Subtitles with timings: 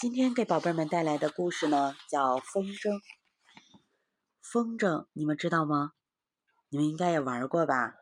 [0.00, 3.02] 今天给宝贝们带来的故事呢，叫风筝。
[4.40, 5.92] 风筝，你们知道吗？
[6.70, 7.96] 你们应该也玩过吧？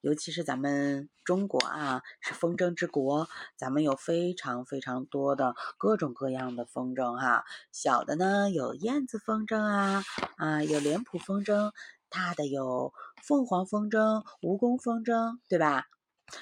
[0.00, 7.44] 尤其是咱们中国啊，是风筝之国，咱们有非常非常多的各种各样的风筝哈。
[7.70, 10.02] 小的呢有燕子风筝啊，
[10.36, 11.70] 啊有脸谱风筝，
[12.08, 12.92] 大的有
[13.22, 15.86] 凤凰风筝、蜈蚣风筝，对吧？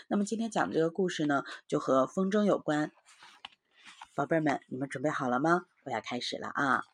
[0.08, 2.92] 那么今天讲的这个故事呢，就和风筝有关。
[4.14, 5.64] 宝贝儿们，你们准备好了吗？
[5.84, 6.84] 我要开始了啊！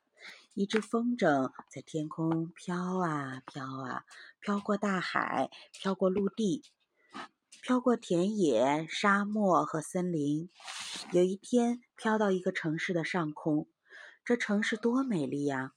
[0.55, 4.05] 一只风筝在天空飘啊飘啊，
[4.39, 6.63] 飘过大海，飘过陆地，
[7.61, 10.49] 飘过田野、沙漠和森林。
[11.11, 13.67] 有一天，飘到一个城市的上空。
[14.25, 15.73] 这城市多美丽呀！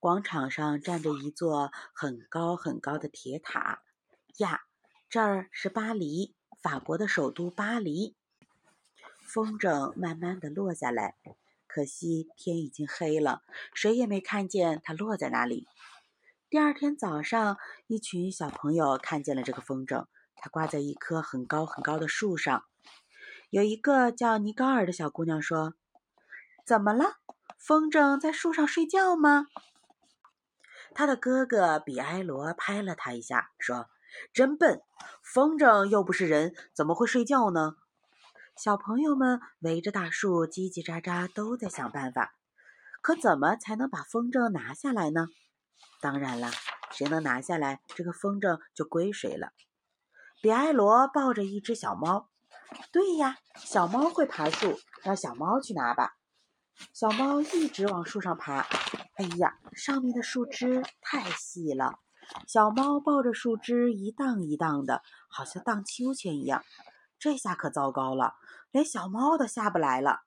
[0.00, 3.82] 广场上站着一座很高很高的铁塔
[4.38, 4.62] 呀，
[5.08, 8.16] 这儿是巴黎，法国的首都巴黎。
[9.28, 11.16] 风筝慢慢的落下来，
[11.66, 13.42] 可惜天已经黑了，
[13.74, 15.68] 谁也没看见它落在哪里。
[16.48, 22.64] 第二天早上，一群小朋友看见了这个风筝，它挂在一棵很高很高的树上。
[23.50, 25.74] 有一个叫尼高尔的小姑娘说
[26.64, 27.18] ：“怎么了？
[27.58, 29.48] 风筝在树上睡觉吗？”
[30.94, 33.90] 他的哥哥比埃罗拍了他一下，说
[34.32, 34.80] ：“真笨，
[35.22, 37.76] 风筝又不是人，怎么会睡觉呢？”
[38.58, 42.34] 小朋友们围着大树叽叽喳喳，都在想办法。
[43.00, 45.28] 可怎么才能把风筝拿下来呢？
[46.00, 46.50] 当然了，
[46.90, 49.52] 谁能拿下来，这个风筝就归谁了。
[50.42, 52.30] 比埃罗抱着一只小猫，
[52.90, 56.16] 对呀，小猫会爬树，让小猫去拿吧。
[56.92, 58.66] 小猫一直往树上爬，
[59.14, 62.00] 哎呀，上面的树枝太细了，
[62.48, 66.64] 小猫抱着树枝一荡一荡的，好像荡秋千一样。
[67.18, 68.36] 这下可糟糕了，
[68.70, 70.22] 连小猫都下不来了。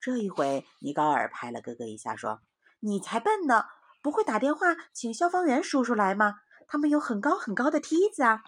[0.00, 2.40] 这一回，尼高尔拍了哥哥一下，说
[2.80, 3.66] ：“你才笨呢，
[4.02, 6.40] 不会打电话请消防员叔叔来吗？
[6.66, 8.42] 他们有很高很高的梯子啊。”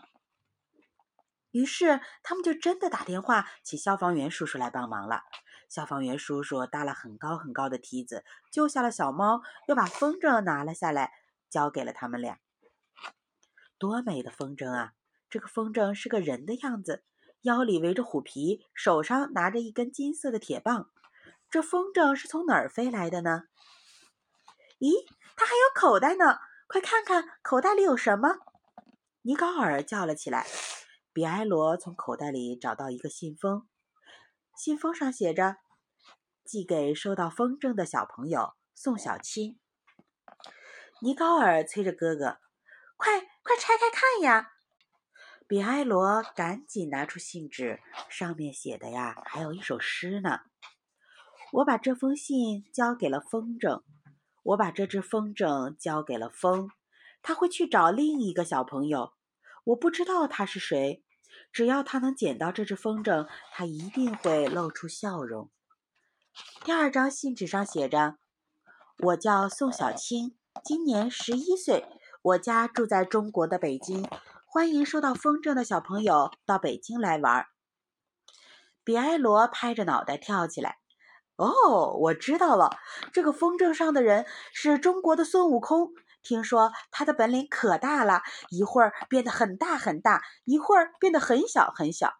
[1.52, 5.22] 于是，他们就真的打电话请消防员叔叔来帮忙了。
[5.68, 11.12] 消防员叔叔搭了很高很高的梯子，救下了小猫，又把风筝拿了下来，
[11.48, 12.38] 交给了他们俩。
[13.78, 14.92] 多美的风筝啊！
[15.28, 17.04] 这个风筝是个人的样子。
[17.42, 20.90] 腰里围着虎皮，手上拿着一根金色的铁棒。
[21.50, 23.44] 这风筝是从哪儿飞来的呢？
[24.78, 25.06] 咦，
[25.36, 26.38] 它还有口袋呢！
[26.68, 28.38] 快看看口袋里有什么！
[29.22, 30.46] 尼高尔叫了起来。
[31.12, 33.66] 比埃罗从口袋里找到一个信封，
[34.56, 35.56] 信封上写着
[36.46, 39.58] ：“寄给收到风筝的小朋友宋小青。”
[41.02, 42.38] 尼高尔催着哥哥
[42.96, 44.52] ：“快快拆开看呀！”
[45.50, 50.42] 比埃罗赶紧拿出信纸，上面写的呀，还有一首诗呢。
[51.54, 53.82] 我把这封信交给了风筝，
[54.44, 56.70] 我把这只风筝交给了风，
[57.20, 59.14] 他会去找另一个小朋友。
[59.64, 61.02] 我不知道他是谁，
[61.50, 65.50] 只要他能捡到这只风筝，他一定会露出笑容。
[66.64, 68.18] 第二张信纸上写着
[69.02, 71.88] ：“我叫宋小青，今年十一岁，
[72.22, 74.08] 我家住在中国的北京。”
[74.52, 77.46] 欢迎收到风筝的小朋友到北京来玩。
[78.82, 80.80] 比埃罗拍着脑袋跳起来。
[81.36, 82.76] 哦，我知道了，
[83.12, 85.92] 这个风筝上的人是中国的孙悟空。
[86.24, 92.14] 听说他的本领可大了，一会儿变得很大很大，一会儿变得很小很小。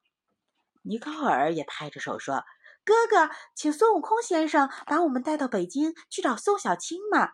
[0.83, 2.45] 尼高尔也拍着手说
[2.87, 7.33] ：“哥哥，请孙悟空先生把我们带到北京去找宋小青嘛。”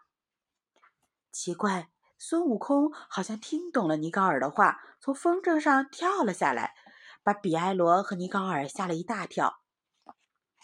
[1.30, 1.90] 奇怪。
[2.18, 6.74] 孙悟空好像听懂了尼高尔的话，从风筝上跳了下来，
[7.22, 9.60] 把比埃罗和尼高尔吓了一大跳。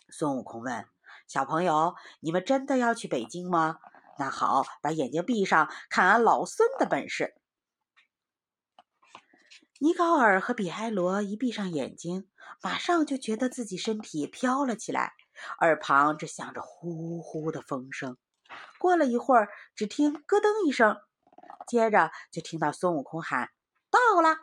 [0.08, 0.86] 孙悟空问
[1.28, 3.78] ：“小朋友，你们真的要去北京吗？
[4.18, 7.34] 那好，把眼睛闭上，看俺老孙的本事。”
[9.78, 12.30] 尼高尔和比埃罗一闭上眼睛，
[12.62, 15.12] 马上就觉得自己身体飘了起来，
[15.60, 18.16] 耳旁只响着呼呼的风声。
[18.78, 20.96] 过了一会儿，只听咯噔一声。
[21.72, 23.50] 接着就听到孙悟空喊
[23.88, 24.36] ：“到了！”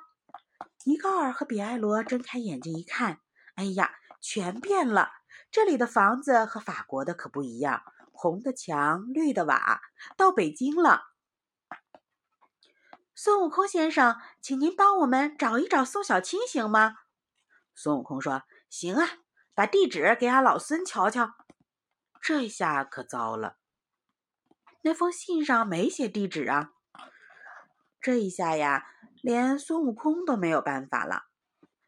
[0.83, 3.21] 尼高尔和比埃罗睁开眼睛一看，
[3.53, 5.11] 哎呀，全变了！
[5.51, 9.79] 这里的房子和法国的可不一样，红的墙，绿的瓦。
[10.17, 11.03] 到北京了。
[13.13, 16.95] 孙悟空先生，请您帮我们找一找宋小青，行吗？
[17.75, 18.41] 孙悟空说
[18.71, 19.07] ：“行啊，
[19.53, 21.35] 把地址给俺老孙瞧瞧。”
[22.19, 23.57] 这下可糟了，
[24.81, 26.71] 那封信上没写地址啊。
[28.01, 28.85] 这一下呀，
[29.21, 31.25] 连孙悟空都没有办法了。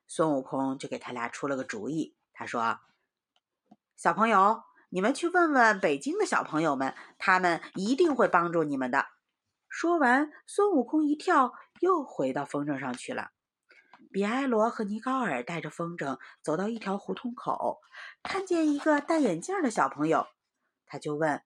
[0.07, 2.17] 孙悟空就给他俩出了个主意。
[2.33, 2.79] 他说
[3.95, 9.07] ：“小朋友，你们去问问北京的小朋友们，他们一定会帮助你们的。”
[9.69, 13.31] 说完，孙悟空一跳，又回到风筝上去了。
[14.11, 17.79] 比埃罗和尼高尔带着风筝走到一条胡同口，
[18.21, 20.27] 看见一个戴眼镜的小朋友，
[20.85, 21.41] 他就问：“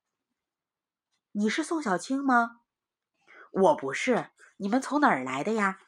[1.34, 2.62] 你是宋小青吗
[3.54, 4.32] ？”“我不是。
[4.58, 5.80] ”“你们从哪儿来的呀？”“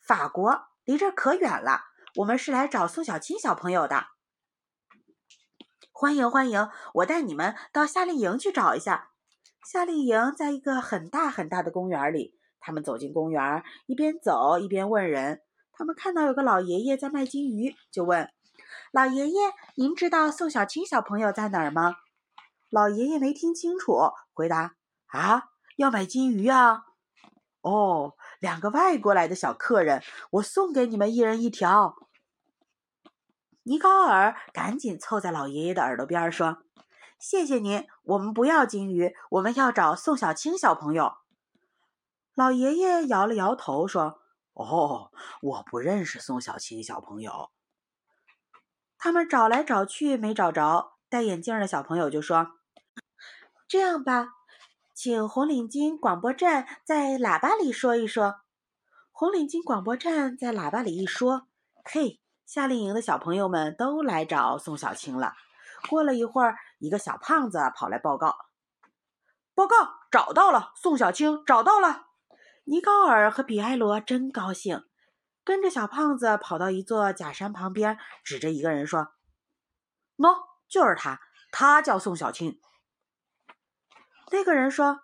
[0.00, 1.82] 法国，离这儿可远了。
[2.16, 4.06] 我们是来找宋小青小朋友的。
[5.92, 9.10] ”“欢迎欢迎，我带你们到夏令营去找一下。”
[9.70, 12.34] 夏令营在一个很大很大的公园里。
[12.60, 15.42] 他们走进公园，一边走一边问人。
[15.72, 18.28] 他们看到有个老爷爷在卖金鱼，就问
[18.92, 19.40] ：“老爷爷，
[19.76, 21.94] 您知道宋小青小朋友在哪儿吗？”
[22.70, 24.74] 老爷爷没听清楚，回答
[25.12, 25.44] ：“啊，
[25.76, 26.84] 要买金鱼啊？
[27.60, 31.96] 哦，两个外国来的小客人，我送给你们一人一条。”
[33.64, 36.62] 尼高尔赶紧凑在老爷爷的耳朵边说
[37.18, 41.14] ：“谢谢您，我们不要金鱼，我们要找宋小青小朋友。”
[42.34, 44.22] 老爷爷摇了摇头说。
[44.54, 47.50] 哦，我不认识宋小青小朋友。
[48.98, 52.54] 他们找来找去没找着，戴眼镜的小朋友就说
[53.68, 54.30] ：“这样吧，
[55.00, 58.40] 请红领巾广播站在喇叭里说一说。”
[59.14, 61.46] 红领巾广播站在喇叭里一说，
[61.84, 65.34] 嘿，夏令营的小朋友们都来找宋小青了。
[65.88, 68.34] 过了一会儿，一个小胖子跑来报告
[69.54, 69.76] ：“报告，
[70.10, 72.06] 找到了，宋小青找到了。”
[72.66, 74.82] 尼高尔和比埃罗真高兴，
[75.44, 79.12] 跟着小胖子跑到一座假山旁边，指着一个人说
[80.18, 80.34] ：“喏，
[80.68, 81.20] 就是他，
[81.52, 82.60] 他叫宋小青。”
[84.30, 85.00] 那个人说：“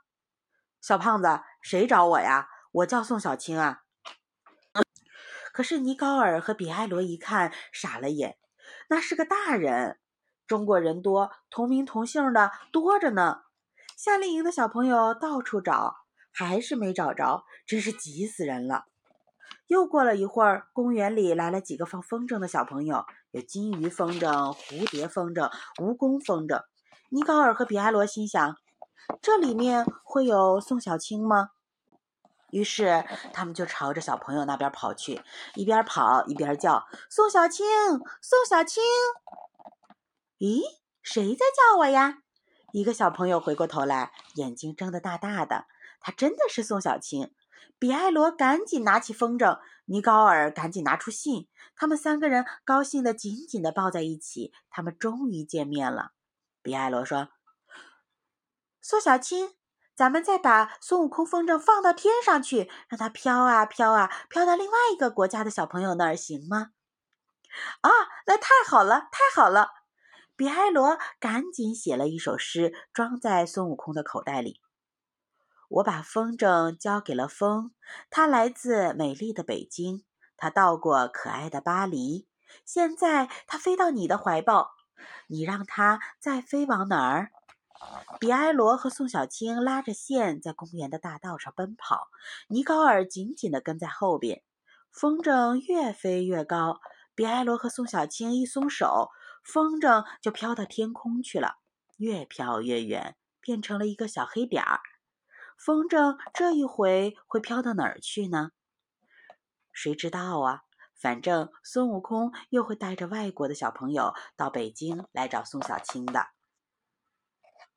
[0.81, 2.49] 小胖子，谁找我呀？
[2.73, 3.83] 我叫宋小青啊。”
[5.53, 8.37] 可是尼高尔和比埃罗一看，傻了眼，
[8.89, 9.99] 那是个大人。
[10.47, 13.43] 中国人多，同名同姓的多着呢。
[13.97, 16.05] 夏令营的小朋友到处找。
[16.37, 18.87] 还是没找着，真是急死人了。
[19.69, 26.65] 又过了一会儿，公园里来了几个放风筝的小朋友，有金鱼风筝、蝴蝶风筝、蜈蚣风筝。
[27.11, 28.57] 尼高尔和比埃罗心想：
[29.21, 31.51] 这里面会有宋小青吗？
[32.51, 35.21] 于是他们就朝着小朋友那边跑去，
[35.55, 37.67] 一边跑一边叫：“宋小青，
[38.23, 38.83] 宋小青！”
[40.39, 40.63] 咦，
[41.03, 42.19] 谁在叫我呀？
[42.73, 45.67] 一个小朋友回过头来，眼睛睁得大大的。
[46.01, 47.33] 他真的是宋小青，
[47.79, 54.53] 比埃罗赶紧拿起风筝，尼高尔赶紧拿出信，他们三个人高兴的紧紧的抱在一起。
[54.71, 56.13] 他们终于见面了。
[56.63, 57.31] 比埃罗说
[58.87, 59.55] ：“宋小青，
[59.95, 66.73] 咱们再把孙悟空风筝放到天上去，让它飘啊飘啊，飘到另外一个国家的小朋友那儿，行吗？”
[67.81, 67.91] 啊，
[68.27, 69.69] 那太好了，太好了！
[70.37, 74.61] 比埃罗赶紧写了一首诗，装在孙悟空的口袋里。
[75.71, 77.73] 我把风筝交给了风，
[78.11, 80.05] 它来自美丽的北京，
[80.37, 82.29] 它到过可爱的巴黎，
[82.67, 84.73] 现在它飞到你的怀抱，
[85.29, 87.31] 你让它再飞往哪儿？
[88.21, 92.09] 比埃罗和宋小青拉着线在公园的大道上奔跑，
[92.49, 94.43] 尼高尔紧紧地跟在后边。
[94.91, 96.81] 风筝越飞越高，
[97.15, 99.11] 比埃罗和宋小青一松手，
[99.43, 101.57] 风筝就飘到天空去了，
[101.97, 104.81] 越飘越远，变成了一个小黑点儿。
[105.57, 108.51] 风筝这一回会飘到哪儿去呢？
[109.73, 110.63] 谁知道啊？
[110.95, 116.29] 反正孙悟空又会带着外国的小朋友到北京来找宋小青的。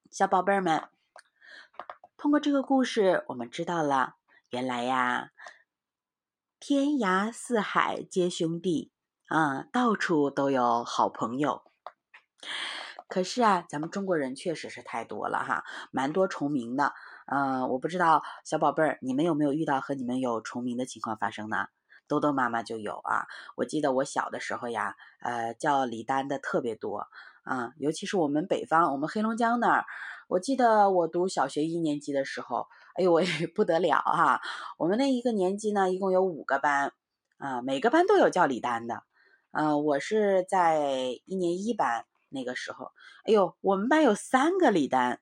[0.09, 0.87] 小宝贝儿们，
[2.15, 4.15] 通过这个故事，我们知道了，
[4.49, 5.31] 原来呀，
[6.59, 8.91] 天涯四海皆兄弟
[9.27, 11.63] 啊，到处都有好朋友。
[13.09, 16.93] 可是啊，咱们中国人确实是太多了哈，蛮多重名的。
[17.25, 21.67] 嗯，我不知道小宝贝儿，你们有没有遇到和你们有重名的情况发生呢？
[22.07, 23.27] 豆豆妈妈就有啊。
[23.57, 27.09] 我记得我小的时候呀，呃，叫李丹的特别多
[27.47, 29.85] 啊，尤其是我们北方，我们黑龙江那儿。
[30.27, 34.41] 我记得我读小学一年级的时候，哎呦，我也 不得了哈。
[34.77, 36.91] 我们那一个年级呢，一共有五个班
[37.37, 39.03] 啊，每个班都有叫李丹的。
[39.51, 40.81] 嗯，我是在
[41.25, 42.91] 一年一班那个时候，
[43.23, 45.21] 哎呦，我们班有三个李丹。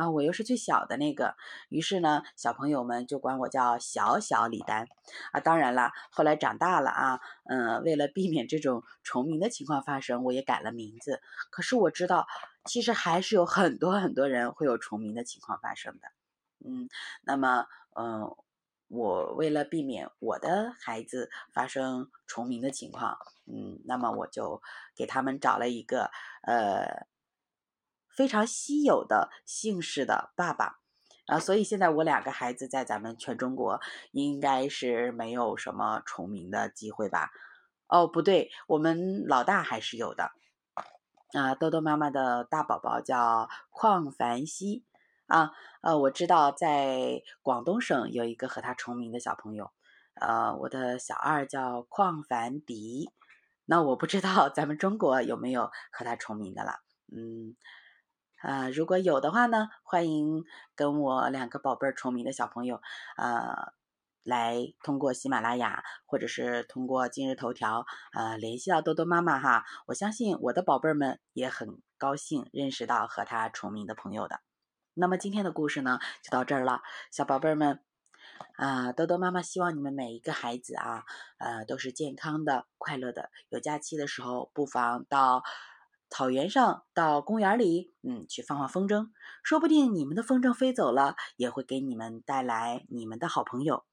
[0.00, 1.36] 啊，我又是最小的那个，
[1.68, 4.88] 于是呢，小朋友们就管我叫小小李丹。
[5.32, 11.20] 啊，当然了，后来长大了啊，嗯，为了避免这种重名的情况发生，我也改了名字。
[11.50, 12.26] 可是我知道，
[12.64, 16.08] 其实还是有很多很多人会有重名的情况发生的。
[16.64, 16.88] 嗯，
[17.22, 18.34] 那么，嗯，
[18.88, 24.62] 我为了避免我的孩子发生重名的情况，嗯，那么我就
[24.96, 27.06] 给他们找了一个，呃。
[28.20, 30.76] 非常稀有的姓氏的爸爸。
[31.24, 33.80] 啊，所以现在我两个孩子在咱们全中国
[34.12, 37.30] 应该是没有什么重名的机会吧？
[37.86, 40.32] 哦，不对，我们老大还是有的。
[41.32, 44.84] 啊，豆豆妈妈的大宝宝叫邝凡熙
[45.26, 49.70] 啊，呃，我知道在广东省有一个和他重名的小朋友，
[50.20, 53.08] 呃，我的小二叫邝凡迪，
[53.64, 57.56] 那我不知道咱们中国有没有和他重名的了，嗯。
[58.40, 60.44] 啊，如果有的话呢，欢迎
[60.74, 62.80] 跟我两个宝贝儿重名的小朋友，
[63.18, 63.74] 呃，
[64.22, 69.64] 来通过喜马拉雅或者是通过今日头条，呃，联系到多多妈妈哈。
[69.86, 74.40] 我相信我的宝贝儿们也很高兴认识到和他重名的朋友的。
[74.94, 76.80] 那么今天的故事呢，就到这儿了，
[77.12, 77.80] 小宝贝儿们，
[78.56, 81.04] 啊，多多妈妈希望你们每一个孩子啊，
[81.36, 83.30] 呃，都是健康的、快乐的。
[83.50, 85.42] 有假期的时候，不妨到。
[86.10, 89.08] 草原上到公园里，嗯，去放放风筝，
[89.42, 93.84] 说不定你们的风筝飞走了，也会给你们带来你们的好朋友。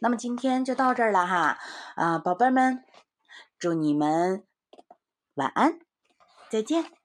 [0.00, 1.58] 那么今天就到这儿了哈，
[1.94, 2.82] 啊，宝贝们，
[3.58, 4.44] 祝你们
[5.34, 5.78] 晚安，
[6.50, 6.95] 再见。